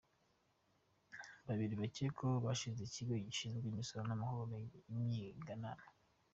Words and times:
Babiri 1.47 1.73
bakekwaho 1.81 2.37
kashi 2.45 2.69
zikigo 2.79 3.13
gishinzwe 3.25 3.65
imisoro 3.67 4.01
namahoro 4.07 4.55
z’inyiganano 4.91 5.85